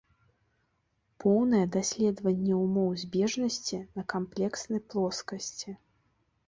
[1.23, 5.81] Поўнае даследаванне ўмоў збежнасці на камплекснай плоскасці.